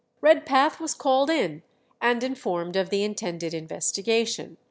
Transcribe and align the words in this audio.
Redpath 0.19 0.79
was 0.79 0.95
called 0.95 1.29
in 1.29 1.61
and 2.01 2.23
informed 2.23 2.75
of 2.75 2.89
the 2.89 3.03
intended 3.03 3.53
investigation. 3.53 4.57